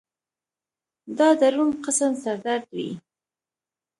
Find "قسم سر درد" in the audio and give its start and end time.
1.83-2.65